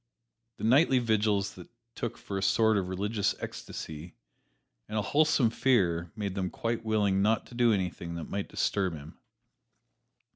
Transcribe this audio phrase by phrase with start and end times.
[0.57, 4.15] His nightly vigils they took for a sort of religious ecstasy,
[4.89, 8.95] and a wholesome fear made them quite willing not to do anything that might disturb
[8.95, 9.19] him.